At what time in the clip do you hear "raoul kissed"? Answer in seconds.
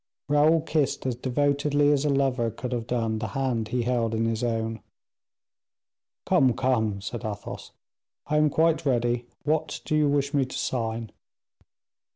0.27-1.05